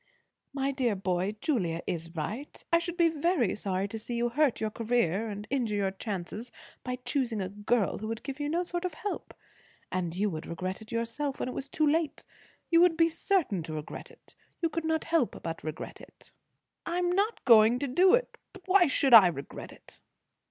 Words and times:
"My 0.51 0.71
dear 0.71 0.95
boy, 0.95 1.35
Julia 1.41 1.83
is 1.85 2.15
right. 2.15 2.65
I 2.73 2.79
should 2.79 2.97
be 2.97 3.07
very 3.09 3.53
sorry 3.53 3.87
to 3.89 3.99
see 3.99 4.15
you 4.15 4.29
hurt 4.29 4.59
your 4.59 4.71
career 4.71 5.29
and 5.29 5.45
injure 5.51 5.75
your 5.75 5.91
chances 5.91 6.51
by 6.83 6.95
choosing 7.05 7.39
a 7.39 7.49
girl 7.49 7.99
who 7.99 8.07
would 8.07 8.23
give 8.23 8.39
you 8.39 8.49
no 8.49 8.63
sort 8.63 8.83
of 8.83 8.95
help. 8.95 9.35
And 9.91 10.15
you 10.15 10.27
would 10.31 10.47
regret 10.47 10.81
it 10.81 10.91
yourself, 10.91 11.39
when 11.39 11.49
it 11.49 11.53
was 11.53 11.69
too 11.69 11.85
late. 11.85 12.23
You 12.71 12.81
would 12.81 12.97
be 12.97 13.09
certain 13.09 13.61
to 13.61 13.73
regret 13.73 14.09
it. 14.09 14.33
You 14.59 14.69
could 14.69 14.85
not 14.85 15.03
help 15.03 15.39
but 15.43 15.63
regret 15.63 16.01
it." 16.01 16.31
"I 16.83 16.97
am 16.97 17.11
not 17.11 17.45
going 17.45 17.77
to 17.77 17.87
do 17.87 18.15
it. 18.15 18.39
But 18.53 18.63
why 18.67 18.87
should 18.87 19.13
I 19.13 19.27
regret 19.27 19.71
it?" 19.71 19.99